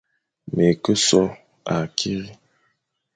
Me 0.55 0.65
ke 0.83 0.93
so 1.07 1.19
akiri, 1.77 2.31